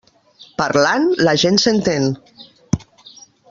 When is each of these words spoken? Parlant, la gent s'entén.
Parlant, 0.61 1.05
la 1.29 1.35
gent 1.43 1.61
s'entén. 1.65 2.11